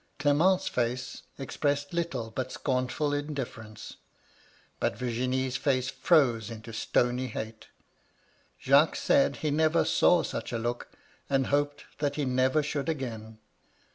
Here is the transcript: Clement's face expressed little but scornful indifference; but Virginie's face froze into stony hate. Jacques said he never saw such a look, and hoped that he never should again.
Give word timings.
Clement's 0.17 0.67
face 0.67 1.21
expressed 1.37 1.93
little 1.93 2.31
but 2.31 2.51
scornful 2.51 3.13
indifference; 3.13 3.97
but 4.79 4.97
Virginie's 4.97 5.57
face 5.57 5.91
froze 5.91 6.49
into 6.49 6.73
stony 6.73 7.27
hate. 7.27 7.67
Jacques 8.59 8.95
said 8.95 9.35
he 9.35 9.51
never 9.51 9.85
saw 9.85 10.23
such 10.23 10.51
a 10.51 10.57
look, 10.57 10.87
and 11.29 11.45
hoped 11.53 11.85
that 11.99 12.15
he 12.15 12.25
never 12.25 12.63
should 12.63 12.89
again. 12.89 13.37